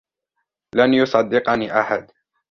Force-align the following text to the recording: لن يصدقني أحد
لن 0.75 0.93
يصدقني 0.93 1.71
أحد 1.79 2.11